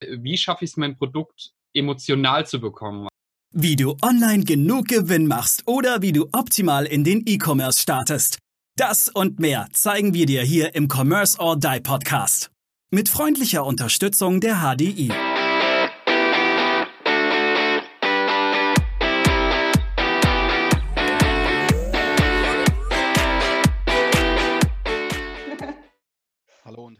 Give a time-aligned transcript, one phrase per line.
[0.00, 3.08] wie schaffe ich es, mein Produkt emotional zu bekommen?
[3.54, 8.38] Wie du online genug Gewinn machst oder wie du optimal in den E-Commerce startest.
[8.76, 12.50] Das und mehr zeigen wir dir hier im Commerce or Die Podcast.
[12.90, 15.10] Mit freundlicher Unterstützung der HDI.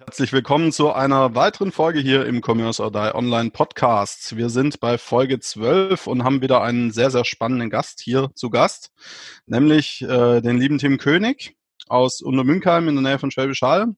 [0.07, 4.37] Herzlich willkommen zu einer weiteren Folge hier im Commerce or Die Online Podcast.
[4.37, 8.49] Wir sind bei Folge 12 und haben wieder einen sehr, sehr spannenden Gast hier zu
[8.49, 8.93] Gast,
[9.47, 11.57] nämlich äh, den lieben Tim König
[11.89, 13.97] aus Untermünkheim in der Nähe von Schwäbisch Hall.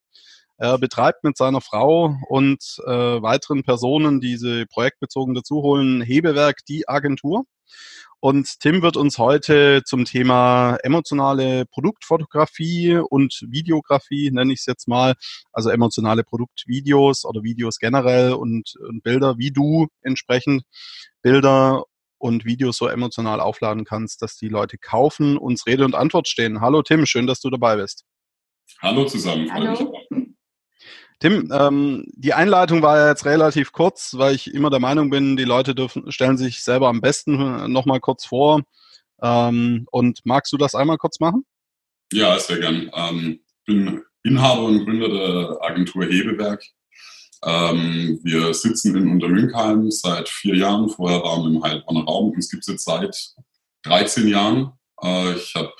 [0.57, 6.88] Er betreibt mit seiner Frau und äh, weiteren Personen, die sie projektbezogen dazuholen, Hebewerk, die
[6.88, 7.45] Agentur.
[8.21, 14.89] Und Tim wird uns heute zum Thema emotionale Produktfotografie und Videografie, nenne ich es jetzt
[14.89, 15.15] mal,
[15.53, 20.65] also emotionale Produktvideos oder Videos generell und, und Bilder, wie du entsprechend
[21.23, 21.85] Bilder
[22.19, 26.60] und Videos so emotional aufladen kannst, dass die Leute kaufen, uns Rede und Antwort stehen.
[26.60, 28.05] Hallo Tim, schön, dass du dabei bist.
[28.80, 29.53] Hallo zusammen.
[29.53, 29.93] Hallo.
[31.21, 35.45] Tim, ähm, die Einleitung war jetzt relativ kurz, weil ich immer der Meinung bin, die
[35.45, 38.63] Leute dürfen, stellen sich selber am besten äh, nochmal kurz vor.
[39.21, 41.45] Ähm, und magst du das einmal kurz machen?
[42.13, 42.91] Ja, sehr gern.
[42.95, 46.65] Ähm, bin Inhaber und Gründer der Agentur Hebewerk.
[47.45, 50.88] Ähm, wir sitzen in Untermünkheim seit vier Jahren.
[50.88, 52.30] Vorher waren wir im Heilbronner Raum.
[52.30, 53.16] Uns gibt es jetzt seit
[53.85, 54.73] 13 Jahren.
[55.03, 55.73] Äh, ich habe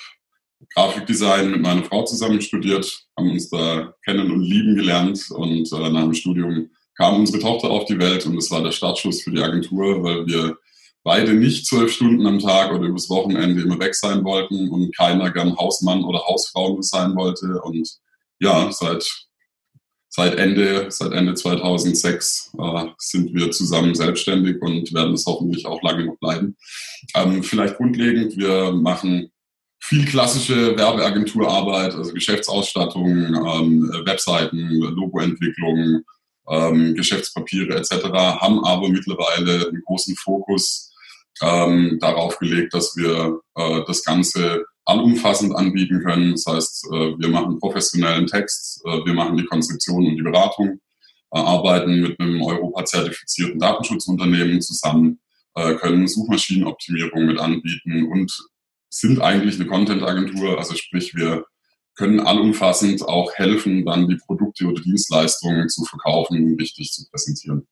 [0.75, 5.91] Grafikdesign mit meiner Frau zusammen studiert, haben uns da kennen und lieben gelernt und äh,
[5.91, 9.31] nach dem Studium kam unsere Tochter auf die Welt und das war der Startschuss für
[9.31, 10.57] die Agentur, weil wir
[11.05, 15.31] beide nicht zwölf Stunden am Tag oder übers Wochenende immer weg sein wollten und keiner
[15.31, 17.89] gern Hausmann oder Hausfrau sein wollte und
[18.41, 19.29] ja, seit
[20.11, 25.81] seit Ende, seit Ende 2006 äh, sind wir zusammen selbstständig und werden es hoffentlich auch
[25.83, 26.57] lange noch bleiben.
[27.15, 29.31] Ähm, vielleicht grundlegend, wir machen
[29.89, 36.03] viel klassische Werbeagenturarbeit, also Geschäftsausstattung, ähm, Webseiten, Logoentwicklung,
[36.51, 40.93] ähm, Geschäftspapiere etc., haben aber mittlerweile einen großen Fokus
[41.43, 46.33] ähm, darauf gelegt, dass wir äh, das Ganze allumfassend anbieten können.
[46.33, 50.81] Das heißt, äh, wir machen professionellen Text, äh, wir machen die Konzeption und die Beratung,
[51.33, 55.21] äh, arbeiten mit einem Europa-zertifizierten Datenschutzunternehmen zusammen,
[55.55, 58.31] äh, können Suchmaschinenoptimierung mit anbieten und
[58.89, 61.45] sind eigentlich eine Content-Agentur, also sprich, wir
[61.95, 67.67] können allumfassend auch helfen, dann die Produkte oder Dienstleistungen zu verkaufen, richtig zu präsentieren.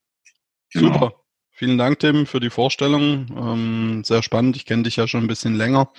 [0.72, 0.92] Genau.
[0.92, 1.12] Super.
[1.52, 3.28] Vielen Dank, Tim, für die Vorstellung.
[3.34, 4.56] Ähm, sehr spannend.
[4.56, 5.90] Ich kenne dich ja schon ein bisschen länger.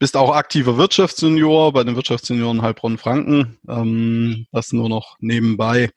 [0.00, 3.58] Bist auch aktiver Wirtschaftsjunior bei den Wirtschaftsjunioren Heilbronn-Franken.
[3.68, 5.90] Ähm, das nur noch nebenbei.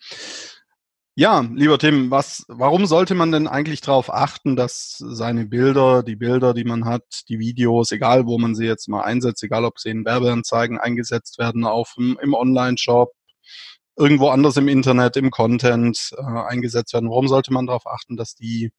[1.16, 6.16] Ja, lieber Tim, was, warum sollte man denn eigentlich darauf achten, dass seine Bilder, die
[6.16, 9.78] Bilder, die man hat, die Videos, egal wo man sie jetzt mal einsetzt, egal ob
[9.80, 13.14] sie in Werbeanzeigen eingesetzt werden, auf im, im Online-Shop,
[13.96, 18.34] irgendwo anders im Internet, im Content äh, eingesetzt werden, warum sollte man darauf achten, dass
[18.34, 18.72] die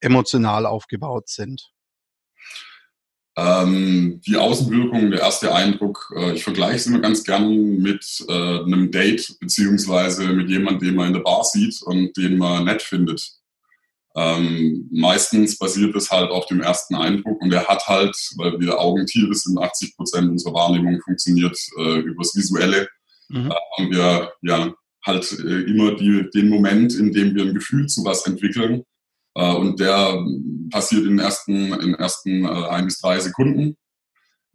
[0.00, 1.72] emotional aufgebaut sind?
[3.34, 8.32] Ähm, die Außenwirkung, der erste Eindruck, äh, ich vergleiche es immer ganz gern mit äh,
[8.32, 12.82] einem Date, beziehungsweise mit jemandem, den man in der Bar sieht und den man nett
[12.82, 13.26] findet.
[14.14, 18.78] Ähm, meistens basiert es halt auf dem ersten Eindruck und er hat halt, weil wir
[18.78, 22.86] Augentiere sind, 80 Prozent unserer Wahrnehmung funktioniert äh, übers Visuelle,
[23.30, 23.50] mhm.
[23.50, 24.74] äh, haben wir ja
[25.06, 28.84] halt äh, immer die, den Moment, in dem wir ein Gefühl zu was entwickeln
[29.34, 30.24] äh, und der
[30.70, 33.76] passiert in den ersten, in ersten äh, ein bis drei Sekunden.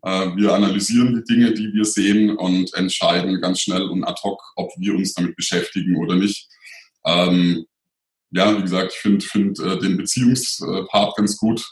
[0.03, 4.41] Äh, wir analysieren die Dinge, die wir sehen und entscheiden ganz schnell und ad hoc,
[4.55, 6.47] ob wir uns damit beschäftigen oder nicht.
[7.05, 7.65] Ähm,
[8.31, 11.65] ja, wie gesagt, ich finde find, äh, den Beziehungspart ganz gut.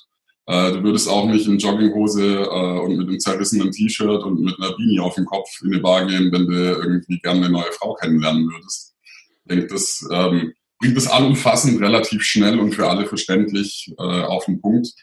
[0.47, 4.55] Äh, du würdest auch nicht in Jogginghose äh, und mit einem zerrissenen T-Shirt und mit
[4.59, 7.71] einer Beanie auf dem Kopf in eine Bar gehen, wenn du irgendwie gerne eine neue
[7.73, 8.95] Frau kennenlernen würdest.
[9.43, 14.45] Ich denke, das ähm, bringt es allumfassend relativ schnell und für alle verständlich äh, auf
[14.45, 14.93] den Punkt.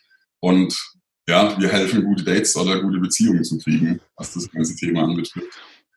[0.41, 0.77] Und
[1.29, 5.49] ja, wir helfen, gute Dates oder gute Beziehungen zu kriegen, was das ganze Thema anbetrifft.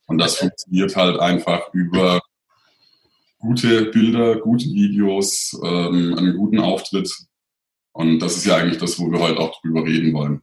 [0.06, 2.22] Und das funktioniert halt einfach über
[3.40, 7.12] gute Bilder, gute Videos, ähm, einen guten Auftritt.
[7.92, 10.42] Und das ist ja eigentlich das, wo wir heute auch drüber reden wollen.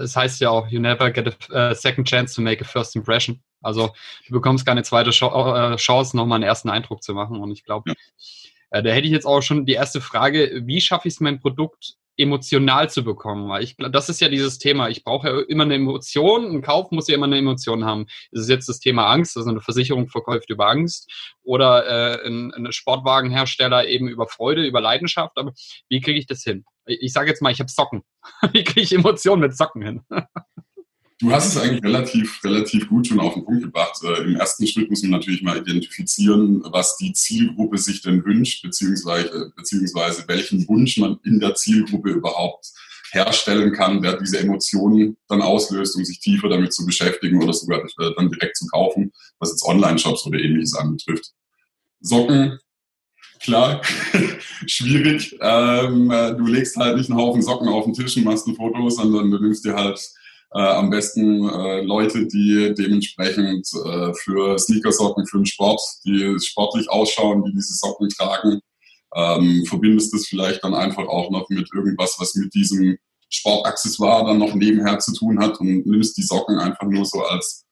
[0.00, 2.96] Es heißt ja auch, you never get a, a second chance to make a first
[2.96, 3.42] impression.
[3.62, 3.92] Also
[4.26, 7.40] du bekommst keine zweite äh, Chance, nochmal einen ersten Eindruck zu machen.
[7.40, 7.96] Und ich glaube, ja.
[8.78, 11.40] äh, da hätte ich jetzt auch schon die erste Frage, wie schaffe ich es, mein
[11.40, 13.48] Produkt emotional zu bekommen.
[13.48, 14.88] Weil ich das ist ja dieses Thema.
[14.88, 16.50] Ich brauche ja immer eine Emotion.
[16.50, 18.06] Ein Kauf muss ja immer eine Emotion haben.
[18.30, 21.10] Das ist jetzt das Thema Angst, also eine Versicherung verkauft über Angst
[21.42, 25.36] oder äh, ein, ein Sportwagenhersteller eben über Freude, über Leidenschaft.
[25.36, 25.52] Aber
[25.88, 26.64] wie kriege ich das hin?
[26.86, 28.02] Ich, ich sage jetzt mal, ich habe Socken.
[28.52, 30.02] wie kriege ich Emotionen mit Socken hin?
[31.20, 34.00] Du hast es eigentlich relativ, relativ gut schon auf den Punkt gebracht.
[34.02, 38.62] Äh, Im ersten Schritt muss man natürlich mal identifizieren, was die Zielgruppe sich denn wünscht,
[38.62, 42.72] beziehungsweise, beziehungsweise welchen Wunsch man in der Zielgruppe überhaupt
[43.12, 47.80] herstellen kann, der diese Emotionen dann auslöst, um sich tiefer damit zu beschäftigen oder sogar
[47.84, 51.32] äh, dann direkt zu kaufen, was jetzt Online-Shops oder ähnliches anbetrifft.
[52.00, 52.58] Socken,
[53.40, 53.82] klar,
[54.66, 55.36] schwierig.
[55.42, 58.56] Ähm, äh, du legst halt nicht einen Haufen Socken auf den Tisch und machst ein
[58.56, 60.00] Foto, sondern du nimmst dir halt
[60.52, 66.90] äh, am besten äh, Leute, die dementsprechend äh, für Sneakersocken, für den Sport, die sportlich
[66.90, 68.60] ausschauen, die diese Socken tragen.
[69.14, 72.96] Ähm, verbindest das vielleicht dann einfach auch noch mit irgendwas, was mit diesem
[73.28, 77.64] Sportaccessoire dann noch nebenher zu tun hat und nimmst die Socken einfach nur so als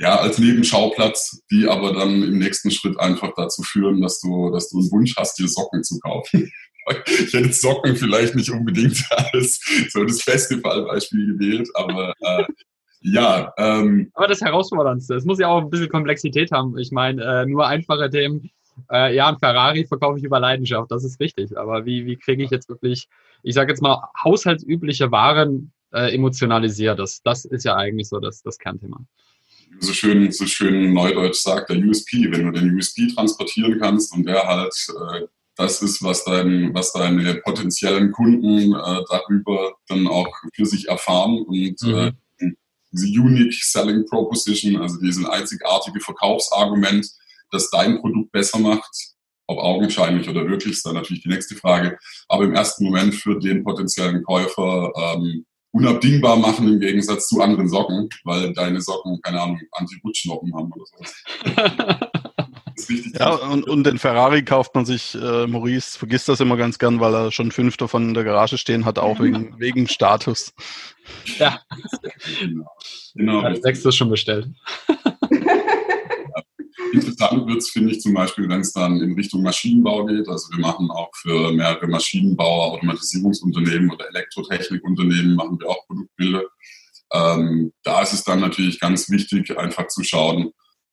[0.00, 4.70] ja, als Nebenschauplatz, die aber dann im nächsten Schritt einfach dazu führen, dass du, dass
[4.70, 6.50] du einen Wunsch hast, dir Socken zu kaufen.
[7.06, 9.60] Ich hätte Socken vielleicht nicht unbedingt als
[9.90, 12.44] so das Festivalbeispiel gewählt, aber äh,
[13.02, 13.52] ja.
[13.56, 16.76] Ähm, aber das Herausforderndste, es muss ja auch ein bisschen Komplexität haben.
[16.78, 18.50] Ich meine, äh, nur einfache Themen.
[18.90, 21.56] Äh, ja, ein Ferrari verkaufe ich über Leidenschaft, das ist richtig.
[21.56, 23.08] Aber wie, wie kriege ich jetzt wirklich,
[23.42, 26.98] ich sage jetzt mal, haushaltsübliche Waren äh, emotionalisiert?
[26.98, 29.00] Das, das ist ja eigentlich so das, das Kernthema
[29.78, 34.26] so schön, so schön neudeutsch sagt, der USP, wenn du den USP transportieren kannst und
[34.26, 35.26] der halt äh,
[35.60, 41.42] das ist, was, dein, was deine potenziellen Kunden äh, darüber dann auch für sich erfahren
[41.42, 41.94] und mhm.
[41.94, 42.12] äh,
[42.92, 47.08] diese Unique Selling Proposition, also dieses einzigartige Verkaufsargument,
[47.50, 48.90] das dein Produkt besser macht,
[49.46, 51.98] ob augenscheinlich oder wirklich, ist dann natürlich die nächste Frage.
[52.28, 57.68] Aber im ersten Moment für den potenziellen Käufer ähm, unabdingbar machen im Gegensatz zu anderen
[57.68, 62.09] Socken, weil deine Socken, keine Ahnung, Anti-Rutschnoppen haben oder
[62.86, 63.12] sowas.
[63.18, 67.00] Ja, und, und den Ferrari kauft man sich, äh, Maurice vergisst das immer ganz gern,
[67.00, 70.52] weil er schon fünf davon in der Garage stehen hat, auch wegen, wegen Status.
[71.38, 71.60] Ja,
[72.40, 72.66] genau.
[73.14, 73.42] genau.
[73.42, 74.48] Ja, sechs ist schon bestellt.
[76.92, 80.28] Interessant wird es, finde ich, zum Beispiel, wenn es dann in Richtung Maschinenbau geht.
[80.28, 86.42] Also wir machen auch für mehrere Maschinenbauer, Automatisierungsunternehmen oder Elektrotechnikunternehmen machen wir auch Produktbilder.
[87.12, 90.52] Ähm, da ist es dann natürlich ganz wichtig, einfach zu schauen,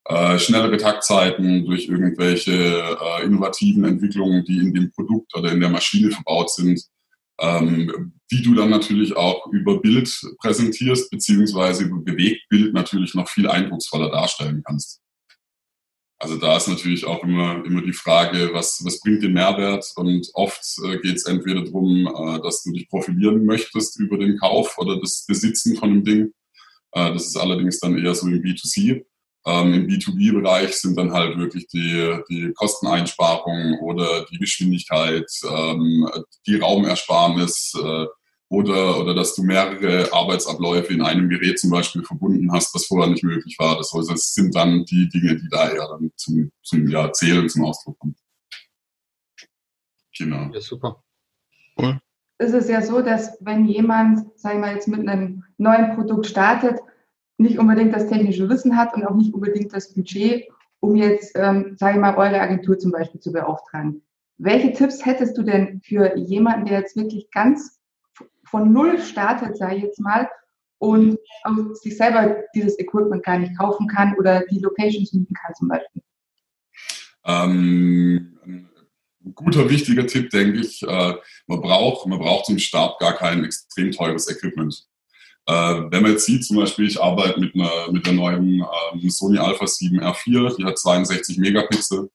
[0.10, 5.70] äh, schnellere Taktzeiten durch irgendwelche äh, innovativen Entwicklungen, die in dem Produkt oder in der
[5.70, 6.82] Maschine verbaut sind,
[7.40, 10.10] ähm, die du dann natürlich auch über Bild
[10.40, 15.02] präsentierst, beziehungsweise über Bewegtbild natürlich noch viel eindrucksvoller darstellen kannst.
[16.20, 19.86] Also da ist natürlich auch immer, immer die Frage, was, was bringt den Mehrwert?
[19.98, 24.38] Und oft äh, geht es entweder darum, äh, dass du dich profilieren möchtest über den
[24.40, 26.34] Kauf oder das Besitzen von dem Ding.
[26.94, 29.06] Äh, das ist allerdings dann eher so im B2C.
[29.48, 36.06] Ähm, Im B2B-Bereich sind dann halt wirklich die, die Kosteneinsparungen oder die Geschwindigkeit, ähm,
[36.46, 38.08] die Raumersparnis äh,
[38.50, 43.10] oder, oder dass du mehrere Arbeitsabläufe in einem Gerät zum Beispiel verbunden hast, was vorher
[43.10, 43.78] nicht möglich war.
[43.78, 47.64] Das, das sind dann die Dinge, die da eher dann zum, zum ja, Zählen zum
[47.64, 48.16] Ausdruck kommen.
[50.18, 50.50] Genau.
[50.54, 51.02] Ja, super.
[51.80, 52.02] Cool.
[52.38, 56.80] Es ist ja so, dass wenn jemand, sagen wir jetzt mit einem neuen Produkt startet,
[57.38, 60.48] nicht unbedingt das technische Wissen hat und auch nicht unbedingt das Budget,
[60.80, 64.02] um jetzt, ähm, sage ich mal, eure Agentur zum Beispiel zu beauftragen.
[64.38, 67.80] Welche Tipps hättest du denn für jemanden, der jetzt wirklich ganz
[68.46, 70.30] von Null startet, sage ich jetzt mal,
[70.80, 71.18] und
[71.74, 76.04] sich selber dieses Equipment gar nicht kaufen kann oder die Locations mieten kann zum Beispiel?
[77.26, 78.38] Ähm,
[79.26, 81.14] ein guter, wichtiger Tipp, denke ich, äh,
[81.48, 84.88] man braucht, man braucht zum Start gar kein extrem teures Equipment.
[85.48, 88.62] Äh, wenn man jetzt sieht, zum Beispiel, ich arbeite mit einer, mit der neuen
[88.94, 92.10] ähm, Sony Alpha 7 R4, die hat 62 Megapixel.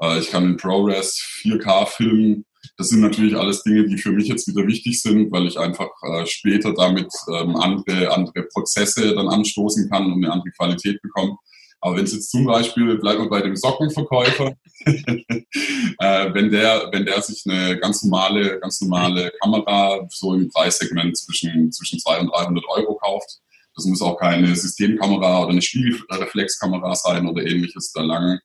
[0.00, 2.44] Äh, ich kann in ProRes 4K filmen.
[2.76, 5.88] Das sind natürlich alles Dinge, die für mich jetzt wieder wichtig sind, weil ich einfach
[6.02, 11.36] äh, später damit ähm, andere, andere Prozesse dann anstoßen kann und eine andere Qualität bekomme.
[11.80, 14.54] Aber wenn es jetzt zum Beispiel, bleiben wir bei dem Sockenverkäufer,
[14.84, 21.16] äh, wenn der, wenn der sich eine ganz normale, ganz normale Kamera so im Preissegment
[21.16, 23.38] zwischen, zwischen 200 und 300 Euro kauft,
[23.76, 28.40] das muss auch keine Systemkamera oder eine Spiegelreflexkamera sein oder ähnliches, da langen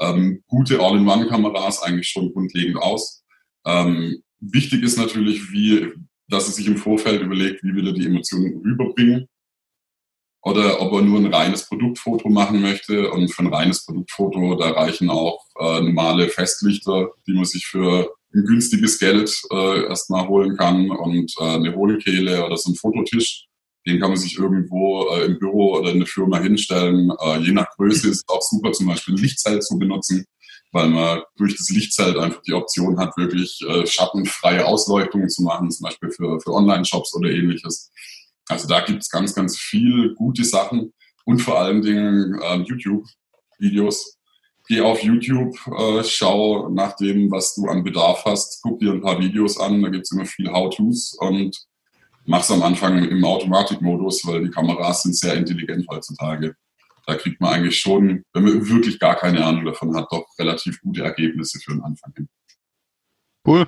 [0.00, 3.22] ähm, gute All-in-One-Kameras eigentlich schon grundlegend aus.
[3.64, 5.92] Ähm, wichtig ist natürlich, wie,
[6.28, 9.28] dass er sich im Vorfeld überlegt, wie will er die Emotionen rüberbringen
[10.42, 13.10] oder ob er nur ein reines Produktfoto machen möchte.
[13.10, 18.12] Und für ein reines Produktfoto, da reichen auch äh, normale Festlichter, die man sich für
[18.34, 23.46] ein günstiges Geld äh, erstmal holen kann und äh, eine Hohlkehle oder so ein Fototisch.
[23.86, 27.12] Den kann man sich irgendwo äh, im Büro oder in der Firma hinstellen.
[27.20, 30.24] Äh, je nach Größe ist es auch super, zum Beispiel ein Lichtzelt zu benutzen,
[30.72, 35.70] weil man durch das Lichtzelt einfach die Option hat, wirklich äh, schattenfreie Ausleuchtungen zu machen,
[35.70, 37.90] zum Beispiel für, für Online-Shops oder ähnliches.
[38.48, 40.92] Also da gibt es ganz, ganz viel gute Sachen
[41.24, 44.18] und vor allen Dingen äh, YouTube-Videos.
[44.68, 49.00] Geh auf YouTube, äh, schau nach dem, was du an Bedarf hast, guck dir ein
[49.00, 51.56] paar Videos an, da gibt es immer viel How-Tos und
[52.24, 56.54] mach's am Anfang im Automatikmodus, weil die Kameras sind sehr intelligent heutzutage.
[57.06, 60.80] Da kriegt man eigentlich schon, wenn man wirklich gar keine Ahnung davon hat, doch relativ
[60.80, 62.28] gute Ergebnisse für den Anfang hin.
[63.44, 63.66] Cool.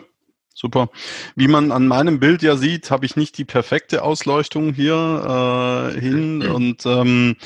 [0.54, 0.88] Super.
[1.34, 6.00] Wie man an meinem Bild ja sieht, habe ich nicht die perfekte Ausleuchtung hier äh,
[6.00, 6.50] hin mhm.
[6.50, 7.36] und ähm,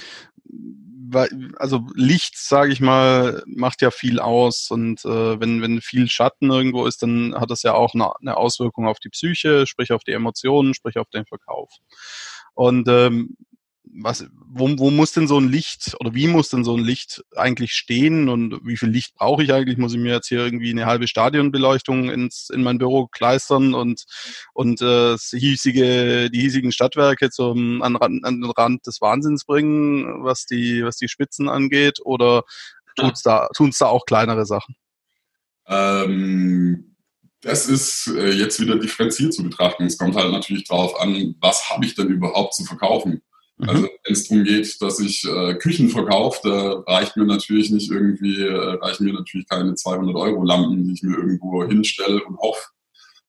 [1.56, 6.50] also Licht, sage ich mal, macht ja viel aus und äh, wenn, wenn viel Schatten
[6.50, 10.04] irgendwo ist, dann hat das ja auch eine, eine Auswirkung auf die Psyche, sprich auf
[10.04, 11.70] die Emotionen, sprich auf den Verkauf.
[12.52, 13.36] Und ähm,
[13.94, 17.24] was, wo, wo muss denn so ein Licht oder wie muss denn so ein Licht
[17.36, 19.78] eigentlich stehen und wie viel Licht brauche ich eigentlich?
[19.78, 24.04] Muss ich mir jetzt hier irgendwie eine halbe Stadionbeleuchtung ins, in mein Büro kleistern und,
[24.54, 30.46] und äh, hiesige, die hiesigen Stadtwerke zum, an, an den Rand des Wahnsinns bringen, was
[30.46, 32.00] die, was die Spitzen angeht?
[32.04, 32.42] Oder
[32.96, 34.76] tut's da, da auch kleinere Sachen?
[35.66, 36.96] Ähm,
[37.40, 39.84] das ist äh, jetzt wieder differenziert zu betrachten.
[39.84, 43.22] Es kommt halt natürlich darauf an, was habe ich denn überhaupt zu verkaufen?
[43.58, 43.68] Mhm.
[43.68, 47.90] Also wenn es darum geht, dass ich äh, Küchen verkaufe, da reicht mir natürlich nicht
[47.90, 52.38] irgendwie, äh, reichen mir natürlich keine 200 Euro Lampen, die ich mir irgendwo hinstelle und
[52.38, 52.62] hoffe.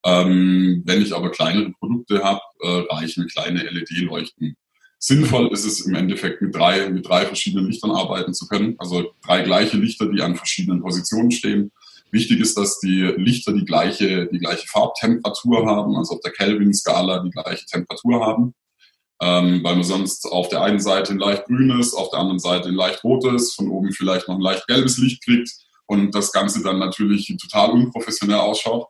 [0.06, 4.56] Ähm, wenn ich aber kleinere Produkte habe, äh, reichen kleine LED-Leuchten.
[4.98, 8.76] Sinnvoll ist es im Endeffekt mit drei, mit drei verschiedenen Lichtern arbeiten zu können.
[8.78, 11.72] Also drei gleiche Lichter, die an verschiedenen Positionen stehen.
[12.12, 17.24] Wichtig ist, dass die Lichter die gleiche, die gleiche Farbtemperatur haben, also auf der Kelvin-Skala
[17.24, 18.54] die gleiche Temperatur haben
[19.22, 22.70] ähm, weil man sonst auf der einen Seite ein leicht grünes, auf der anderen Seite
[22.70, 25.50] ein leicht rotes, von oben vielleicht noch ein leicht gelbes Licht kriegt
[25.88, 28.88] und das Ganze dann natürlich total unprofessionell ausschaut.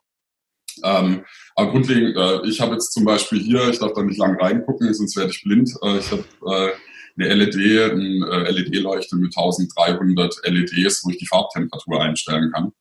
[0.83, 4.39] Ähm, aber grundlegend, äh, ich habe jetzt zum Beispiel hier, ich darf da nicht lang
[4.39, 5.73] reingucken, sonst werde ich blind.
[5.81, 6.71] Äh, ich habe äh,
[7.17, 12.71] eine LED, eine äh, LED-Leuchte mit 1300 LEDs, wo ich die Farbtemperatur einstellen kann.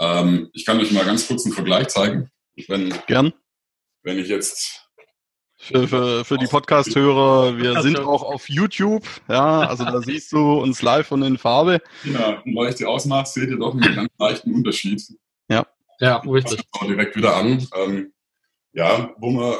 [0.00, 2.30] Ähm, ich kann euch mal ganz kurz einen Vergleich zeigen.
[2.68, 3.32] Wenn, Gern.
[4.02, 4.88] Wenn ich jetzt
[5.60, 10.54] für, für, für die Podcast-Hörer, wir sind auch auf YouTube, ja, also da siehst du
[10.54, 11.82] uns live und in Farbe.
[12.04, 15.02] Ja, und weil ich die ausmache, seht ihr doch einen ganz leichten Unterschied.
[15.48, 15.66] Ja.
[15.98, 16.60] Ja, richtig.
[16.60, 17.66] Ich direkt wieder an.
[17.76, 18.12] Ähm,
[18.72, 19.54] ja, wo man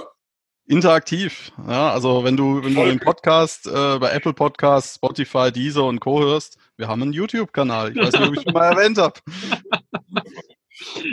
[0.67, 1.53] interaktiv.
[1.69, 6.01] Ja, also wenn du, wenn du den Podcast äh, bei Apple Podcasts, Spotify, Deezer und
[6.01, 6.23] Co.
[6.23, 7.91] hörst, wir haben einen YouTube-Kanal.
[7.91, 9.15] Ich weiß nicht, ob ich schon mal erwähnt habe.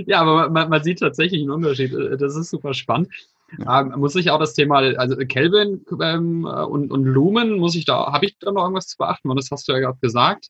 [0.06, 1.92] Ja, aber man, man, sieht tatsächlich einen Unterschied.
[2.22, 3.10] Das ist super spannend.
[3.58, 3.82] Ja.
[3.82, 8.12] Ähm, muss ich auch das Thema, also Kelvin ähm, und, und Lumen, muss ich da,
[8.12, 9.34] habe ich da noch irgendwas zu beachten?
[9.36, 10.50] Das hast du ja gerade gesagt.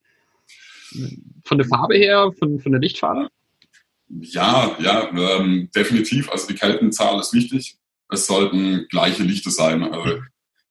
[1.43, 3.29] Von der Farbe her, von, von der Lichtfarbe?
[4.09, 6.31] Ja, ja, ähm, definitiv.
[6.31, 7.77] Also die Kelvenzahl ist wichtig.
[8.09, 9.83] Es sollten gleiche Lichter sein.
[9.83, 10.21] Also,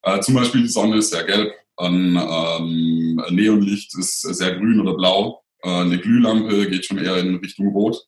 [0.02, 4.95] äh, zum Beispiel die Sonne ist sehr gelb, ein ähm, Neonlicht ist sehr grün oder
[4.95, 5.42] blau.
[5.62, 8.06] Äh, eine Glühlampe geht schon eher in Richtung Rot.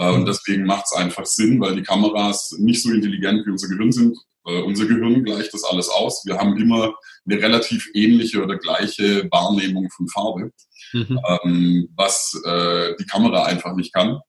[0.00, 3.68] Äh, und deswegen macht es einfach Sinn, weil die Kameras nicht so intelligent wie unser
[3.68, 4.16] Gehirn sind.
[4.46, 6.22] Äh, unser Gehirn gleicht das alles aus.
[6.24, 6.94] Wir haben immer
[7.26, 10.52] eine relativ ähnliche oder gleiche Wahrnehmung von Farbe,
[10.94, 11.20] mhm.
[11.44, 14.20] ähm, was äh, die Kamera einfach nicht kann.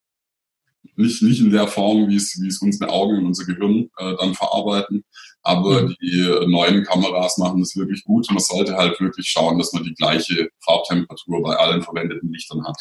[0.98, 4.34] Nicht, nicht in der Form, wie es, wie es unsere Augen und unser Gehirn dann
[4.34, 5.06] verarbeiten.
[5.42, 5.96] Aber mhm.
[6.01, 8.28] die neuen Kameras machen das wirklich gut.
[8.30, 12.78] Man sollte halt wirklich schauen, dass man die gleiche Farbtemperatur bei allen verwendeten Lichtern hat.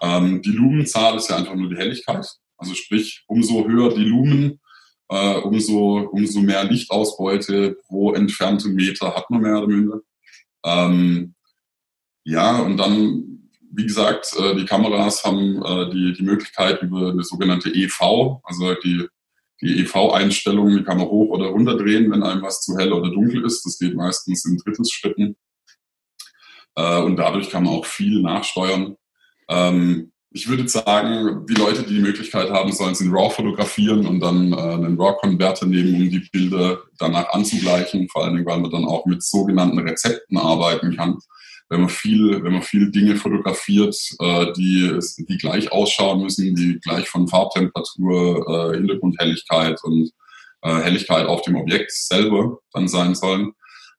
[0.00, 2.26] Ähm, die Lumenzahl ist ja einfach nur die Helligkeit.
[2.56, 4.60] Also sprich, umso höher die Lumen,
[5.08, 10.00] äh, umso, umso mehr Lichtausbeute pro entfernten Meter hat man mehr oder minder.
[10.64, 11.34] Ähm,
[12.24, 17.22] ja, und dann, wie gesagt, äh, die Kameras haben äh, die, die Möglichkeit über eine
[17.22, 19.06] sogenannte EV, also die,
[19.60, 23.10] die EV-Einstellung, die kann man hoch oder runter drehen, wenn einem was zu hell oder
[23.10, 23.64] dunkel ist.
[23.64, 25.36] Das geht meistens in Drittelsschritten.
[26.76, 28.96] Äh, und dadurch kann man auch viel nachsteuern.
[29.48, 34.06] Ähm, ich würde sagen, die Leute, die die Möglichkeit haben, sollen es in RAW fotografieren
[34.06, 38.08] und dann äh, einen RAW-Konverter nehmen, um die Bilder danach anzugleichen.
[38.10, 41.18] Vor allen Dingen, weil man dann auch mit sogenannten Rezepten arbeiten kann.
[41.70, 46.78] Wenn man viel, wenn man viel Dinge fotografiert, äh, die, die gleich ausschauen müssen, die
[46.80, 50.10] gleich von Farbtemperatur, äh, Hintergrundhelligkeit und
[50.62, 53.52] äh, Helligkeit auf dem Objekt selber dann sein sollen.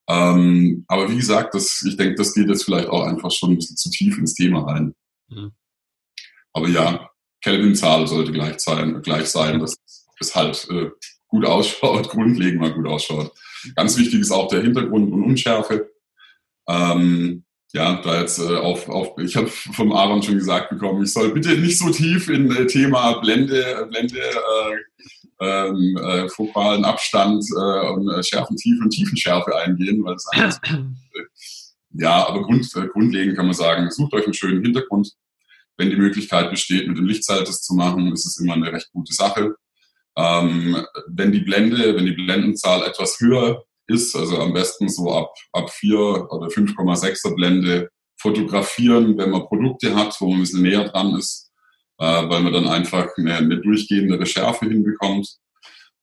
[0.08, 3.56] Ähm, aber wie gesagt, das, ich denke, das geht jetzt vielleicht auch einfach schon ein
[3.58, 4.96] bisschen zu tief ins Thema rein.
[5.30, 5.52] Mhm.
[6.54, 7.10] Aber ja,
[7.42, 9.78] Kelvin-Zahl sollte gleich sein, gleich sein dass
[10.20, 10.90] es halt äh,
[11.28, 13.32] gut ausschaut, grundlegend mal gut ausschaut.
[13.76, 15.90] Ganz wichtig ist auch der Hintergrund und Unschärfe.
[16.68, 17.44] Ähm,
[17.74, 21.32] ja, da jetzt äh, auf, auf ich habe vom Aaron schon gesagt bekommen, ich soll
[21.32, 24.76] bitte nicht so tief in äh, Thema Blende, Blende, äh,
[25.42, 30.60] ähm, äh, fokalen Abstand äh, und äh, Schärfentiefe und Tiefenschärfe eingehen, weil es einfach
[31.92, 35.12] ja, aber grund, äh, grundlegend kann man sagen, sucht euch einen schönen Hintergrund.
[35.78, 38.92] Wenn die Möglichkeit besteht, mit dem Lichtseil das zu machen, ist es immer eine recht
[38.92, 39.56] gute Sache.
[40.18, 45.34] Ähm, wenn die Blende, wenn die Blendenzahl etwas höher ist, also am besten so ab,
[45.54, 45.98] ab 4
[46.32, 51.52] oder 5,6er Blende fotografieren, wenn man Produkte hat, wo man ein bisschen näher dran ist,
[51.98, 55.38] äh, weil man dann einfach eine, eine durchgehende Schärfe hinbekommt.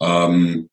[0.01, 0.69] Ähm,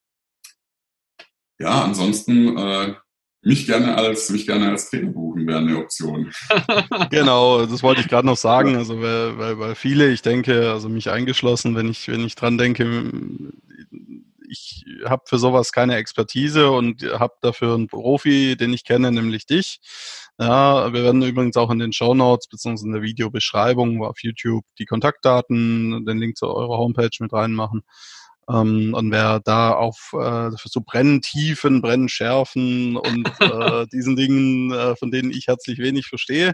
[1.60, 2.96] ja, ansonsten äh,
[3.44, 6.32] mich gerne als mich gerne als Trainer buchen wäre eine Option.
[7.10, 8.76] genau, das wollte ich gerade noch sagen.
[8.76, 12.58] Also weil, weil, weil viele, ich denke, also mich eingeschlossen, wenn ich wenn ich dran
[12.58, 13.12] denke,
[14.50, 19.46] ich habe für sowas keine Expertise und habe dafür einen Profi, den ich kenne, nämlich
[19.46, 19.80] dich.
[20.40, 22.86] Ja, wir werden übrigens auch in den Show Notes bzw.
[22.86, 27.84] in der Videobeschreibung auf YouTube die Kontaktdaten, den Link zu eurer Homepage mit reinmachen.
[28.50, 35.12] Ähm, und wer da auf äh, so Brenntiefen, Brennschärfen und äh, diesen Dingen, äh, von
[35.12, 36.54] denen ich herzlich wenig verstehe,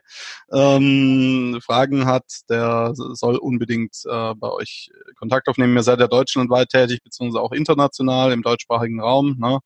[0.52, 5.76] ähm, Fragen hat, der soll unbedingt äh, bei euch Kontakt aufnehmen.
[5.76, 9.36] Ihr seid ja deutschlandweit tätig, beziehungsweise auch international im deutschsprachigen Raum.
[9.40, 9.60] Ne?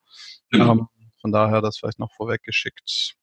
[0.49, 0.71] Genau.
[0.71, 0.87] Ähm,
[1.19, 3.15] von daher das vielleicht noch vorweggeschickt.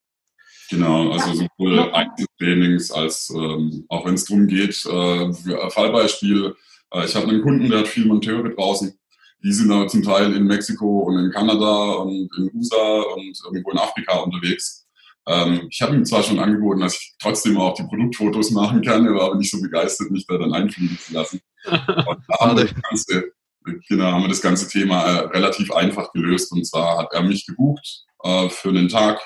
[0.70, 6.54] Genau, also sowohl Einzeltrainings als ähm, auch wenn es darum geht, äh, Fallbeispiel,
[7.04, 8.92] ich habe einen Kunden, der hat viele Monteure draußen.
[9.42, 13.70] Die sind aber zum Teil in Mexiko und in Kanada und in USA und irgendwo
[13.70, 14.86] in Afrika unterwegs.
[15.26, 19.06] Ähm, ich habe ihm zwar schon angeboten, dass ich trotzdem auch die Produktfotos machen kann,
[19.06, 21.40] er war aber nicht so begeistert, mich da dann einfliegen zu lassen.
[21.66, 21.76] Und
[22.28, 23.32] da haben wir das ganze,
[23.88, 26.52] genau, haben wir das ganze Thema äh, relativ einfach gelöst.
[26.52, 29.20] Und zwar hat er mich gebucht äh, für einen Tag,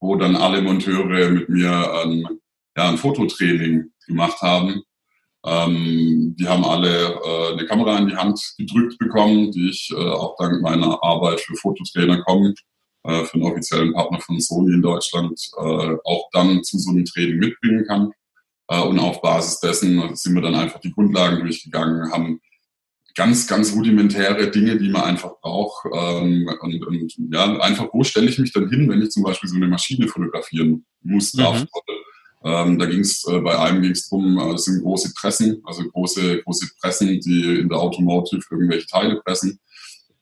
[0.00, 1.70] wo dann alle Monteure mit mir
[2.02, 2.26] ein,
[2.76, 4.82] ja, ein Fototraining gemacht haben
[5.46, 9.94] ähm, die haben alle äh, eine Kamera in die Hand gedrückt bekommen, die ich äh,
[9.94, 12.52] auch dank meiner Arbeit für Fototrainer komme,
[13.04, 17.04] äh, für einen offiziellen Partner von Sony in Deutschland, äh, auch dann zu so einem
[17.04, 18.10] Training mitbringen kann.
[18.68, 22.40] Äh, und auf Basis dessen sind wir dann einfach die Grundlagen durchgegangen, haben
[23.14, 25.86] ganz, ganz rudimentäre Dinge, die man einfach braucht.
[25.94, 29.48] Ähm, und, und ja, einfach, wo stelle ich mich dann hin, wenn ich zum Beispiel
[29.48, 31.68] so eine Maschine fotografieren muss, darf, mhm.
[32.46, 35.60] Ähm, da ging es äh, bei einem ging es darum, äh, es sind große Pressen,
[35.64, 39.58] also große, große Pressen, die in der Automotive irgendwelche Teile pressen.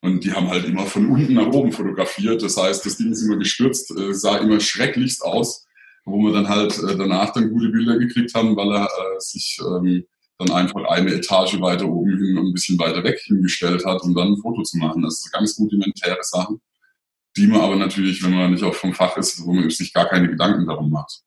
[0.01, 2.43] Und die haben halt immer von unten nach oben fotografiert.
[2.43, 5.67] Das heißt, das Ding ist immer gestürzt, äh, sah immer schrecklichst aus,
[6.07, 9.59] wo wir dann halt äh, danach dann gute Bilder gekriegt haben, weil er äh, sich
[9.61, 10.05] ähm,
[10.39, 14.15] dann einfach eine Etage weiter oben hin und ein bisschen weiter weg hingestellt hat, um
[14.15, 15.03] dann ein Foto zu machen.
[15.03, 16.63] Das ist ganz rudimentäre Sachen,
[17.37, 20.09] die man aber natürlich, wenn man nicht auch vom Fach ist, wo man sich gar
[20.09, 21.23] keine Gedanken darum macht.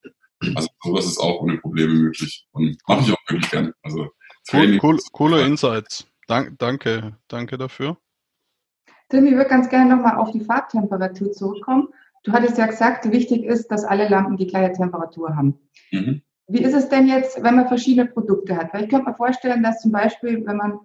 [0.55, 3.73] Also sowas ist auch ohne Probleme möglich und mache ich auch wirklich gern.
[3.81, 4.07] Also
[4.53, 6.07] cool, cool, coole Insights.
[6.27, 7.97] Dank, danke, danke dafür.
[9.09, 11.87] Tim, ich würde ganz gerne nochmal auf die Farbtemperatur zurückkommen.
[12.23, 15.57] Du hattest ja gesagt, wichtig ist, dass alle Lampen die gleiche Temperatur haben.
[15.91, 16.21] Mhm.
[16.47, 18.73] Wie ist es denn jetzt, wenn man verschiedene Produkte hat?
[18.73, 20.79] Weil ich könnte mir vorstellen, dass zum Beispiel, wenn man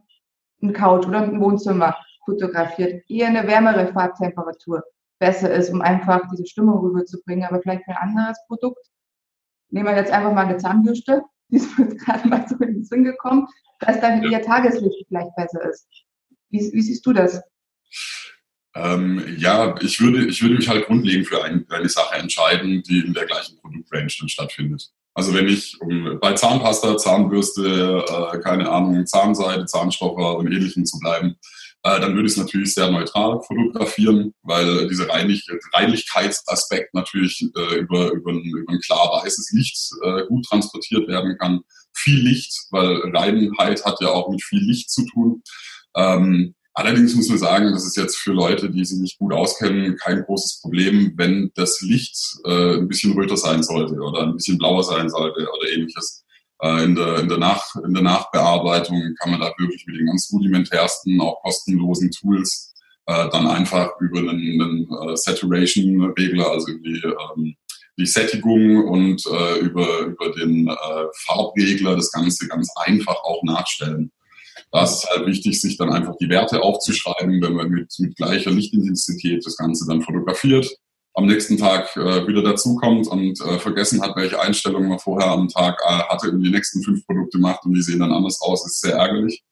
[0.62, 4.84] ein Couch oder ein Wohnzimmer fotografiert, eher eine wärmere Farbtemperatur
[5.18, 7.44] besser ist, um einfach diese Stimmung rüberzubringen.
[7.48, 8.86] Aber vielleicht für ein anderes Produkt
[9.72, 12.84] nehmen wir jetzt einfach mal eine Zahnbürste, die ist mir gerade mal so in den
[12.84, 13.46] Sinn gekommen,
[13.80, 15.86] dass dann ihr Tageslicht vielleicht besser ist.
[16.50, 17.42] Wie, wie siehst du das?
[18.74, 23.00] Ähm, ja, ich würde, ich würde mich halt grundlegend für ein, eine Sache entscheiden, die
[23.00, 24.90] in der gleichen Produktrange dann stattfindet.
[25.14, 30.98] Also wenn ich um, bei Zahnpasta, Zahnbürste, äh, keine Ahnung, Zahnseide, Zahnstocher und ähnlichem zu
[30.98, 31.36] bleiben,
[31.82, 38.12] dann würde ich es natürlich sehr neutral fotografieren, weil dieser Reinlich Reinlichkeitsaspekt natürlich äh, über,
[38.12, 41.60] über, ein, über ein klar weißes Licht äh, gut transportiert werden kann.
[41.92, 45.42] Viel Licht, weil Reinheit hat ja auch mit viel Licht zu tun.
[45.96, 49.96] Ähm, allerdings muss man sagen, das ist jetzt für Leute, die sich nicht gut auskennen,
[49.96, 54.56] kein großes Problem, wenn das Licht äh, ein bisschen röter sein sollte oder ein bisschen
[54.56, 56.21] blauer sein sollte oder ähnliches.
[56.62, 60.06] Äh, in, der, in, der Nach, in der Nachbearbeitung kann man da wirklich mit den
[60.06, 62.72] ganz rudimentärsten, auch kostenlosen Tools
[63.06, 67.56] äh, dann einfach über einen, einen äh, Saturation-Regler, also die, ähm,
[67.98, 74.12] die Sättigung und äh, über, über den äh, Farbregler das Ganze ganz einfach auch nachstellen.
[74.70, 78.16] Da ist es halt wichtig, sich dann einfach die Werte aufzuschreiben, wenn man mit, mit
[78.16, 80.70] gleicher Lichtintensität das Ganze dann fotografiert
[81.14, 85.48] am nächsten Tag äh, wieder dazukommt und äh, vergessen hat, welche Einstellungen man vorher am
[85.48, 88.66] Tag äh, hatte und die nächsten fünf Produkte macht und die sehen dann anders aus,
[88.66, 89.42] ist sehr ärgerlich.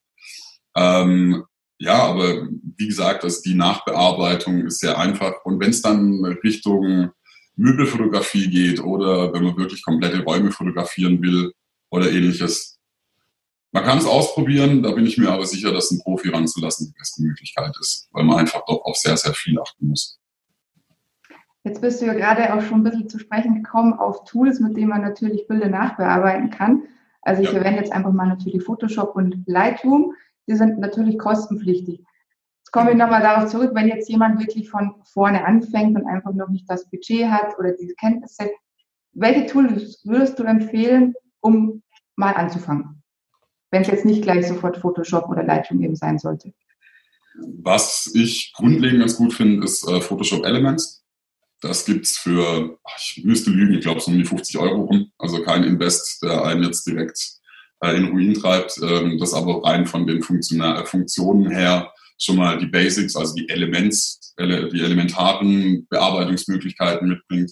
[0.75, 1.43] Ähm,
[1.77, 2.47] ja, aber
[2.77, 5.33] wie gesagt, also die Nachbearbeitung ist sehr einfach.
[5.43, 7.11] Und wenn es dann Richtung
[7.55, 11.53] Möbelfotografie geht oder wenn man wirklich komplette Räume fotografieren will
[11.89, 12.79] oder ähnliches,
[13.71, 16.99] man kann es ausprobieren, da bin ich mir aber sicher, dass ein Profi ranzulassen die
[16.99, 20.20] beste Möglichkeit ist, weil man einfach doch auf sehr, sehr viel achten muss.
[21.63, 24.75] Jetzt bist du ja gerade auch schon ein bisschen zu sprechen gekommen auf Tools, mit
[24.75, 26.83] denen man natürlich Bilder nachbearbeiten kann.
[27.21, 27.59] Also ich ja.
[27.59, 30.13] erwähne jetzt einfach mal natürlich Photoshop und Lightroom.
[30.47, 31.99] Die sind natürlich kostenpflichtig.
[32.59, 36.33] Jetzt komme ich nochmal darauf zurück, wenn jetzt jemand wirklich von vorne anfängt und einfach
[36.33, 38.49] noch nicht das Budget hat oder diese Kenntnisse,
[39.13, 41.83] welche Tools würdest du empfehlen, um
[42.15, 43.03] mal anzufangen?
[43.69, 46.53] Wenn es jetzt nicht gleich sofort Photoshop oder Lightroom eben sein sollte.
[47.35, 51.01] Was ich grundlegend ganz gut finde, ist äh, Photoshop Elements.
[51.61, 55.11] Das gibt's für, ich müsste lügen, ich glaube so um die 50 Euro rum.
[55.19, 57.19] Also kein Invest, der einen jetzt direkt
[57.81, 58.79] äh, in Ruin treibt.
[58.81, 63.49] Ähm, das aber rein von den Funktional Funktionen her schon mal die Basics, also die
[63.49, 67.51] Elements, die elementaren Bearbeitungsmöglichkeiten mitbringt.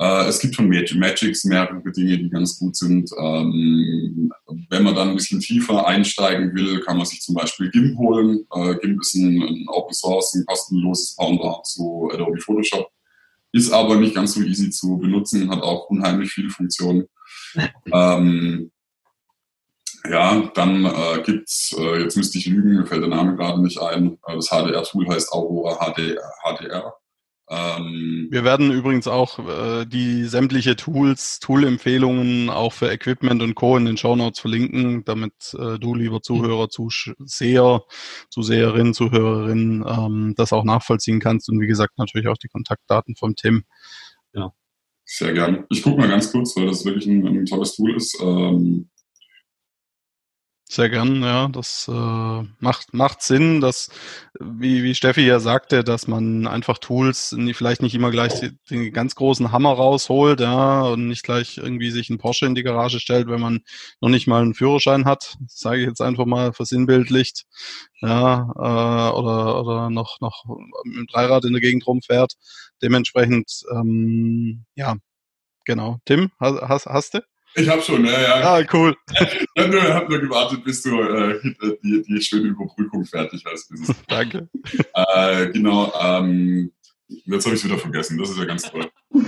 [0.00, 3.10] Äh, es gibt von Magix mehrere Dinge, die ganz gut sind.
[3.18, 4.32] Ähm,
[4.68, 8.46] wenn man dann ein bisschen tiefer einsteigen will, kann man sich zum Beispiel GIMP holen.
[8.54, 12.90] Äh, GIMP ist ein, Open Source, ein kostenloses Pendant zu Adobe Photoshop
[13.52, 17.06] ist aber nicht ganz so easy zu benutzen, hat auch unheimlich viele Funktionen.
[17.92, 18.70] ähm,
[20.08, 23.78] ja, dann äh, gibt's äh, jetzt müsste ich lügen, mir fällt der Name gerade nicht
[23.80, 26.94] ein, äh, das HDR-Tool heißt Aurora HD, HDR.
[27.52, 33.76] Ähm, Wir werden übrigens auch äh, die sämtliche Tools, Tool-Empfehlungen auch für Equipment und Co.
[33.76, 37.82] in den Show Notes verlinken, damit äh, du, lieber Zuhörer, Zuseher,
[38.30, 43.34] Zuseherin, Zuhörerin, ähm, das auch nachvollziehen kannst und wie gesagt natürlich auch die Kontaktdaten vom
[43.34, 43.64] Tim.
[44.32, 44.52] Ja.
[45.04, 45.66] Sehr gerne.
[45.70, 48.16] Ich gucke mal ganz kurz, weil das wirklich ein, ein tolles Tool ist.
[48.22, 48.90] Ähm,
[50.70, 51.48] sehr gern, ja.
[51.48, 53.90] Das äh, macht, macht Sinn, dass,
[54.38, 58.34] wie, wie Steffi ja sagte, dass man einfach Tools vielleicht nicht immer gleich
[58.70, 62.62] den ganz großen Hammer rausholt, ja, und nicht gleich irgendwie sich einen Porsche in die
[62.62, 63.60] Garage stellt, wenn man
[64.00, 65.36] noch nicht mal einen Führerschein hat.
[65.40, 67.46] Das sage ich jetzt einfach mal versinnbildlicht,
[68.00, 70.44] ja, äh, oder, oder noch, noch
[70.84, 72.34] mit dem Dreirad in der Gegend rumfährt.
[72.80, 74.96] Dementsprechend, ähm, ja,
[75.64, 75.98] genau.
[76.04, 77.20] Tim, hast, hast du?
[77.54, 78.56] Ich habe schon, ja, ja.
[78.56, 78.96] Ah, cool.
[79.54, 81.40] Ich habe nur, hab nur gewartet, bis du äh,
[81.82, 83.70] die, die schöne Überbrückung fertig hast.
[84.08, 84.48] Danke.
[84.94, 86.72] Äh, genau, ähm,
[87.08, 88.16] jetzt habe ich es wieder vergessen.
[88.18, 88.88] Das ist ja ganz toll.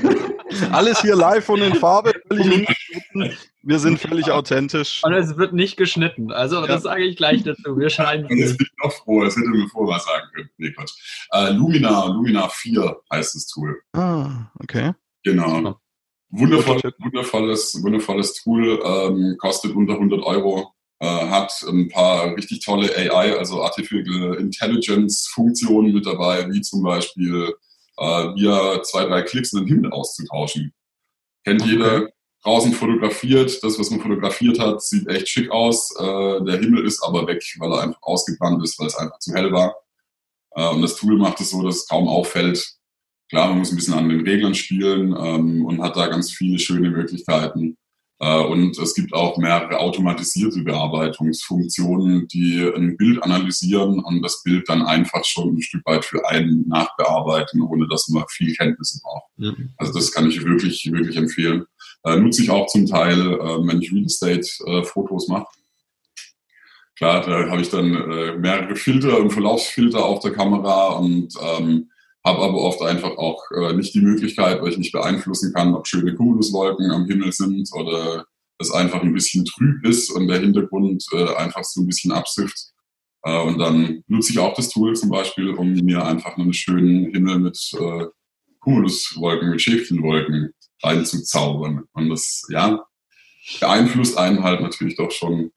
[0.71, 2.69] Alles hier live und in Farbe, völlig
[3.63, 5.03] Wir sind völlig authentisch.
[5.03, 6.31] Und es wird nicht geschnitten.
[6.31, 6.67] Also, ja.
[6.67, 7.77] das sage ich gleich dazu.
[7.77, 8.27] Wir scheinen.
[8.27, 10.51] Und jetzt bin ich noch froh, das hätte mir vorher sagen können.
[10.59, 10.93] Nee, Quatsch.
[11.33, 13.81] Äh, Lumina, Lumina 4 heißt das Tool.
[13.93, 14.93] Ah, okay.
[15.25, 15.81] Genau.
[16.33, 22.90] Wundervoll, wundervolles, wundervolles Tool, ähm, kostet unter 100 Euro, äh, hat ein paar richtig tolle
[22.97, 27.55] AI, also Artificial Intelligence Funktionen mit dabei, wie zum Beispiel
[27.99, 30.73] äh, via zwei, drei Klicks den Himmel auszutauschen.
[31.45, 31.71] Kennt okay.
[31.71, 32.09] jeder,
[32.42, 37.03] draußen fotografiert, das, was man fotografiert hat, sieht echt schick aus, äh, der Himmel ist
[37.03, 39.77] aber weg, weil er einfach ausgebrannt ist, weil es einfach zu hell war.
[40.55, 42.77] Äh, und das Tool macht es so, dass es kaum auffällt,
[43.33, 46.59] Klar, man muss ein bisschen an den Reglern spielen ähm, und hat da ganz viele
[46.59, 47.79] schöne Möglichkeiten.
[48.21, 54.68] Äh, und es gibt auch mehrere automatisierte Bearbeitungsfunktionen, die ein Bild analysieren und das Bild
[54.68, 59.31] dann einfach schon ein Stück weit für einen nachbearbeiten, ohne dass man viel Kenntnisse braucht.
[59.38, 59.71] Mhm.
[59.79, 61.64] Also das kann ich wirklich, wirklich empfehlen.
[62.05, 65.47] Äh, nutze ich auch zum Teil, äh, wenn ich Real Estate-Fotos äh, mache.
[66.99, 71.88] Klar, da habe ich dann äh, mehrere Filter und Verlaufsfilter auf der Kamera und ähm,
[72.25, 75.87] habe aber oft einfach auch äh, nicht die Möglichkeit, weil ich nicht beeinflussen kann, ob
[75.87, 78.27] schöne Cumuluswolken am Himmel sind oder
[78.59, 82.73] es einfach ein bisschen trüb ist und der Hintergrund äh, einfach so ein bisschen absifft.
[83.25, 87.13] Äh, und dann nutze ich auch das Tool zum Beispiel, um mir einfach einen schönen
[87.13, 88.07] Himmel mit äh,
[88.61, 91.85] Cumuluswolken, mit Schäfchenwolken reinzuzaubern.
[91.93, 92.85] Und das, ja,
[93.61, 95.51] beeinflusst einen halt natürlich doch schon,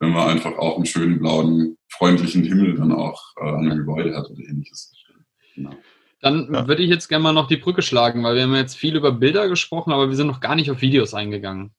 [0.00, 4.16] wenn man einfach auch einen schönen blauen, freundlichen Himmel dann auch äh, an einem Gebäude
[4.16, 4.92] hat oder ähnliches.
[5.54, 5.76] Genau.
[6.20, 6.68] Dann ja.
[6.68, 9.12] würde ich jetzt gerne mal noch die Brücke schlagen, weil wir haben jetzt viel über
[9.12, 11.72] Bilder gesprochen, aber wir sind noch gar nicht auf Videos eingegangen.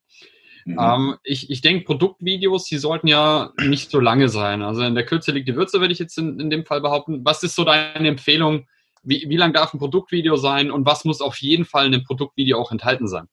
[0.65, 0.77] Mhm.
[0.79, 4.61] Ähm, ich ich denke, Produktvideos, die sollten ja nicht so lange sein.
[4.61, 7.23] Also in der Kürze liegt die Würze, würde ich jetzt in, in dem Fall behaupten.
[7.23, 8.67] Was ist so deine Empfehlung?
[9.03, 12.03] Wie, wie lang darf ein Produktvideo sein und was muss auf jeden Fall in einem
[12.03, 13.27] Produktvideo auch enthalten sein?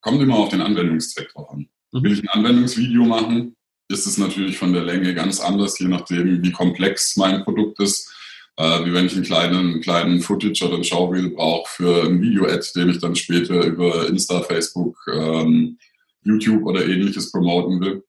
[0.00, 1.68] Kommt immer auf den Anwendungszweck drauf an.
[1.92, 2.02] Mhm.
[2.02, 3.56] Will ich ein Anwendungsvideo machen,
[3.88, 8.13] ist es natürlich von der Länge ganz anders, je nachdem, wie komplex mein Produkt ist
[8.56, 12.66] Äh, wie wenn ich einen kleinen, kleinen Footage oder ein Schaubild brauche für ein Video-Ad,
[12.76, 15.78] den ich dann später über Insta, Facebook, ähm,
[16.22, 18.04] YouTube oder ähnliches promoten will.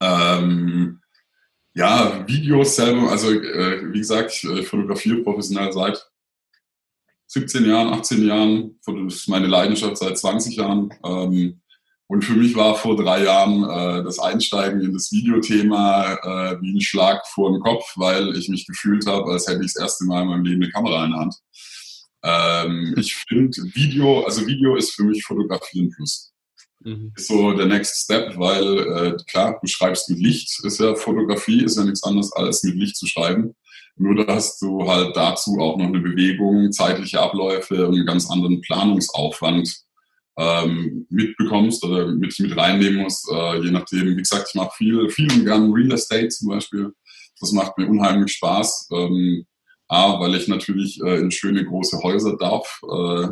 [0.00, 1.00] Ähm,
[1.74, 6.06] ja, Videos selber, also äh, wie gesagt, ich fotografiere professionell seit
[7.28, 10.92] 17 Jahren, 18 Jahren, das ist meine Leidenschaft seit 20 Jahren.
[11.02, 11.61] Ähm,
[12.12, 16.76] und für mich war vor drei Jahren äh, das Einsteigen in das Videothema äh, wie
[16.76, 20.04] ein Schlag vor den Kopf, weil ich mich gefühlt habe, als hätte ich das erste
[20.04, 21.34] Mal in meinem Leben eine Kamera in der Hand.
[22.22, 26.34] Ähm, ich finde Video, also Video ist für mich Fotografieren plus.
[26.80, 27.14] Mhm.
[27.16, 31.64] Ist so der Next Step, weil äh, klar, du schreibst mit Licht, ist ja Fotografie,
[31.64, 33.56] ist ja nichts anderes als mit Licht zu schreiben.
[33.96, 38.60] Nur dass du halt dazu auch noch eine Bewegung, zeitliche Abläufe und einen ganz anderen
[38.60, 39.86] Planungsaufwand
[40.38, 44.16] ähm, mitbekommst oder mit, mit reinnehmen musst, äh, je nachdem.
[44.16, 46.92] Wie gesagt, ich mache viel, viel gern Real Estate zum Beispiel.
[47.40, 48.88] Das macht mir unheimlich Spaß.
[48.92, 49.46] Ähm,
[49.88, 52.80] A, weil ich natürlich äh, in schöne große Häuser darf.
[52.82, 53.28] Äh,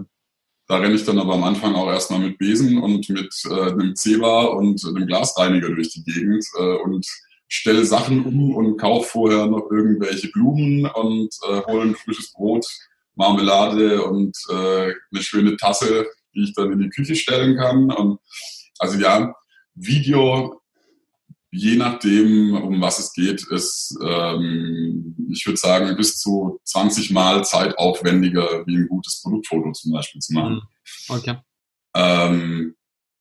[0.66, 3.96] da renne ich dann aber am Anfang auch erstmal mit Besen und mit äh, einem
[3.96, 7.06] Zebra und einem Glasreiniger durch die Gegend äh, und
[7.48, 12.66] stelle Sachen um und kaufe vorher noch irgendwelche Blumen und äh, hole ein frisches Brot,
[13.16, 17.90] Marmelade und äh, eine schöne Tasse die ich dann in die Küche stellen kann.
[17.90, 18.18] Und
[18.78, 19.34] also ja,
[19.74, 20.60] Video,
[21.50, 27.44] je nachdem, um was es geht, ist, ähm, ich würde sagen, bis zu 20 Mal
[27.44, 30.54] zeitaufwendiger, wie ein gutes Produktfoto zum Beispiel zu machen.
[30.54, 31.14] Mhm.
[31.14, 31.36] Okay.
[31.94, 32.76] Ähm,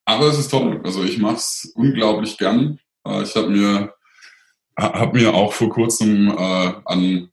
[0.05, 0.81] aber es ist toll.
[0.83, 2.79] Also ich mache es unglaublich gern.
[3.05, 3.93] Äh, ich habe mir,
[4.77, 7.29] hab mir auch vor kurzem äh, an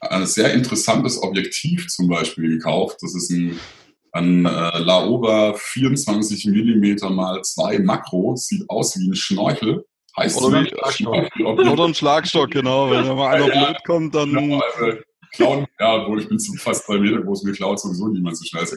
[0.00, 2.98] ein sehr interessantes Objektiv zum Beispiel gekauft.
[3.02, 3.58] Das ist ein
[4.12, 9.84] ein äh, Laowa 24 mm mal 2 Makro, sieht aus wie ein Schnorchel.
[10.16, 12.90] Heißt oder, wie, Schnorchel, oder ein Schlagstock, genau.
[12.90, 14.32] Wenn da mal einer ja, blöd kommt, dann.
[14.32, 14.98] Genau, also,
[15.32, 18.64] klauen, ja, obwohl ich bin fast zwei Meter groß, mir klaut sowieso niemand so schnell
[18.64, 18.76] das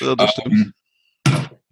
[0.00, 0.52] Ja, das stimmt.
[0.52, 0.72] Ähm,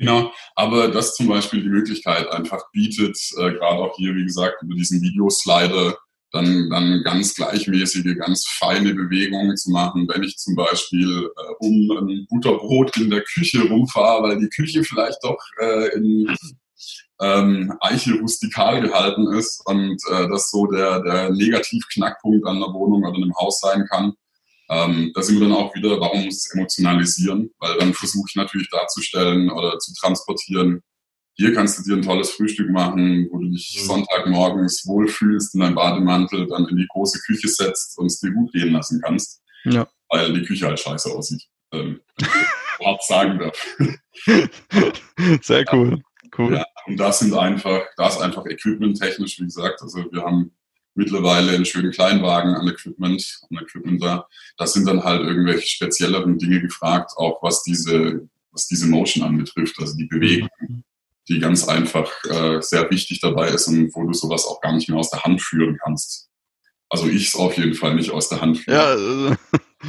[0.00, 4.62] Genau, aber das zum Beispiel die Möglichkeit einfach bietet, äh, gerade auch hier, wie gesagt,
[4.62, 5.94] über diesen Videoslider
[6.32, 11.90] dann, dann ganz gleichmäßige, ganz feine Bewegungen zu machen, wenn ich zum Beispiel äh, um
[11.90, 16.34] ein Butterbrot in der Küche rumfahre, weil die Küche vielleicht doch äh, in
[17.20, 23.04] ähm, Eiche rustikal gehalten ist und äh, das so der, der Negativknackpunkt an der Wohnung
[23.04, 24.14] oder einem Haus sein kann.
[24.70, 27.50] Ähm, da sind wir dann auch wieder, warum muss es emotionalisieren?
[27.58, 30.82] Weil dann versuche ich natürlich darzustellen oder zu transportieren,
[31.34, 33.86] hier kannst du dir ein tolles Frühstück machen, wo du dich mhm.
[33.86, 38.52] Sonntagmorgens wohlfühlst, in deinem Bademantel dann in die große Küche setzt und es dir gut
[38.52, 39.42] gehen lassen kannst.
[39.64, 39.88] Ja.
[40.08, 41.44] Weil die Küche halt scheiße aussieht.
[41.72, 42.00] Ähm,
[42.84, 43.76] hart sagen darf.
[45.42, 46.02] Sehr cool.
[46.36, 46.54] Cool.
[46.54, 49.82] Ja, und das sind einfach, das ist einfach equipment-technisch, wie gesagt.
[49.82, 50.52] Also wir haben
[50.94, 54.26] mittlerweile einen schönen Kleinwagen an Equipment, an Equipment da.
[54.56, 59.78] Das sind dann halt irgendwelche spezielleren Dinge gefragt, auch was diese, was diese Motion anbetrifft,
[59.78, 60.48] also die Bewegung.
[61.30, 64.88] Die ganz einfach äh, sehr wichtig dabei ist und wo du sowas auch gar nicht
[64.88, 66.28] mehr aus der Hand führen kannst.
[66.88, 68.76] Also ich es auf jeden Fall nicht aus der Hand führen.
[68.76, 69.36] Ja,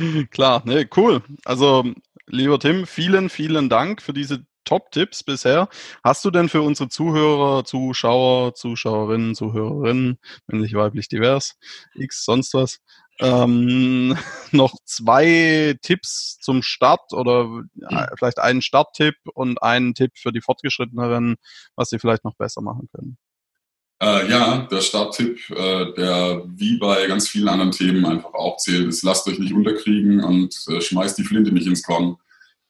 [0.04, 1.23] äh, klar, ne, cool.
[1.43, 1.84] Also
[2.27, 5.67] lieber Tim, vielen, vielen Dank für diese Top-Tipps bisher.
[6.04, 11.56] Hast du denn für unsere Zuhörer, Zuschauer, Zuschauerinnen, Zuhörerinnen, männlich, weiblich, divers,
[11.95, 12.80] X, sonst was,
[13.19, 14.17] ähm,
[14.52, 20.41] noch zwei Tipps zum Start oder äh, vielleicht einen Starttipp und einen Tipp für die
[20.41, 21.36] Fortgeschritteneren,
[21.76, 23.17] was sie vielleicht noch besser machen können.
[24.02, 28.88] Äh, ja, der Starttipp, äh, der wie bei ganz vielen anderen Themen einfach auch zählt,
[28.88, 32.17] ist, lasst euch nicht unterkriegen und äh, schmeißt die Flinte nicht ins Korn.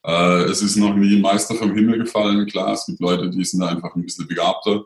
[0.03, 3.45] Äh, es ist noch nie ein Meister vom Himmel gefallen, klar, es gibt Leute, die
[3.45, 4.83] sind da einfach ein bisschen begabter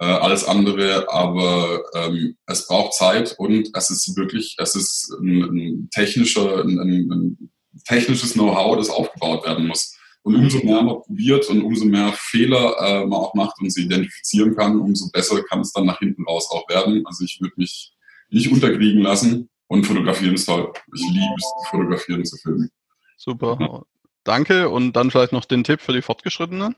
[0.00, 5.42] äh, alles andere, aber ähm, es braucht Zeit und es ist wirklich, es ist ein,
[5.42, 7.50] ein technischer, ein, ein
[7.86, 9.96] technisches Know-how, das aufgebaut werden muss.
[10.22, 13.82] Und umso mehr man probiert und umso mehr Fehler äh, man auch macht und sie
[13.82, 17.06] identifizieren kann, umso besser kann es dann nach hinten raus auch werden.
[17.06, 17.92] Also ich würde mich
[18.30, 20.72] nicht unterkriegen lassen und fotografieren ist toll.
[20.94, 22.70] Ich liebe es, zu fotografieren, zu filmen.
[23.18, 23.84] Super.
[24.24, 24.70] Danke.
[24.70, 26.74] Und dann vielleicht noch den Tipp für die Fortgeschrittenen.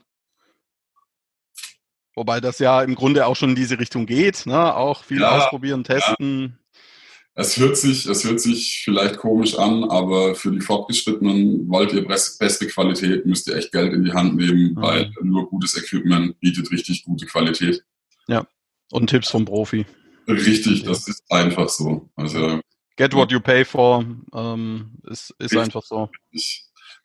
[2.17, 4.75] Wobei das ja im Grunde auch schon in diese Richtung geht, ne?
[4.75, 6.57] auch viel ja, ausprobieren, testen.
[6.73, 6.79] Ja.
[7.35, 12.07] Es hört, sich, es hört sich vielleicht komisch an, aber für die Fortgeschrittenen wollt ihr
[12.07, 14.81] beste Qualität, müsst ihr echt Geld in die Hand nehmen, mhm.
[14.81, 17.83] weil nur gutes Equipment bietet richtig gute Qualität.
[18.27, 18.47] Ja,
[18.89, 19.85] und Tipps vom Profi.
[20.27, 22.09] Richtig, das ist einfach so.
[22.15, 22.61] Also,
[22.95, 24.03] Get what you pay for
[24.33, 26.09] ähm, ist, ist einfach so.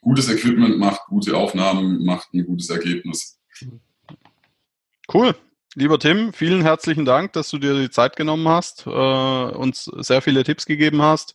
[0.01, 3.38] Gutes Equipment macht gute Aufnahmen, macht ein gutes Ergebnis.
[3.61, 3.79] Mhm.
[5.12, 5.35] Cool.
[5.75, 10.22] Lieber Tim, vielen herzlichen Dank, dass du dir die Zeit genommen hast, äh, uns sehr
[10.22, 11.35] viele Tipps gegeben hast.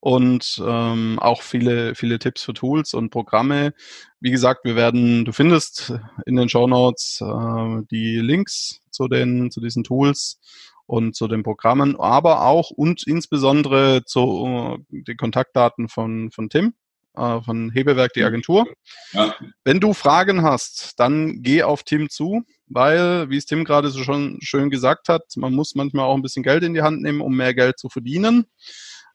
[0.00, 3.74] und ähm, auch viele, viele Tipps für Tools und Programme.
[4.20, 5.92] Wie gesagt, wir werden, du findest
[6.26, 10.38] in den Show Notes äh, die Links zu den, zu diesen Tools
[10.86, 16.74] und zu den Programmen, aber auch und insbesondere zu äh, den Kontaktdaten von, von Tim,
[17.18, 18.66] äh, von Hebewerk, die Agentur.
[19.12, 19.34] Ja.
[19.64, 24.02] Wenn du Fragen hast, dann geh auf Tim zu, weil, wie es Tim gerade so
[24.02, 27.20] schon schön gesagt hat, man muss manchmal auch ein bisschen Geld in die Hand nehmen,
[27.20, 28.46] um mehr Geld zu verdienen.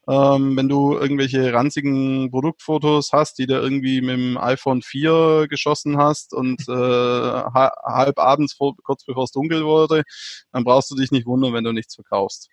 [0.09, 5.97] Ähm, wenn du irgendwelche ranzigen Produktfotos hast, die du irgendwie mit dem iPhone 4 geschossen
[5.97, 10.03] hast und äh, halb abends vor, kurz bevor es dunkel wurde,
[10.51, 12.49] dann brauchst du dich nicht wundern, wenn du nichts verkaufst.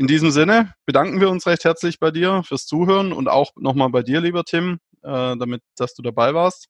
[0.00, 3.90] In diesem Sinne bedanken wir uns recht herzlich bei dir fürs Zuhören und auch nochmal
[3.90, 6.68] bei dir, lieber Tim, äh, damit, dass du dabei warst.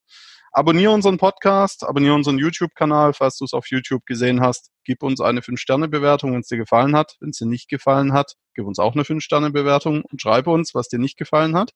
[0.50, 4.72] Abonniere unseren Podcast, abonniere unseren YouTube-Kanal, falls du es auf YouTube gesehen hast.
[4.82, 7.18] Gib uns eine 5-Sterne-Bewertung, wenn es dir gefallen hat.
[7.20, 10.88] Wenn es dir nicht gefallen hat, gib uns auch eine 5-Sterne-Bewertung und schreibe uns, was
[10.88, 11.70] dir nicht gefallen hat.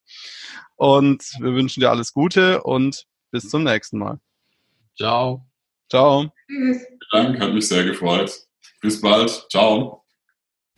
[0.75, 4.19] Und wir wünschen dir alles Gute und bis zum nächsten Mal.
[4.97, 5.47] Ciao.
[5.89, 6.33] Ciao.
[6.49, 8.41] Vielen Dank, hat mich sehr gefreut.
[8.81, 9.47] Bis bald.
[9.53, 10.04] Ciao.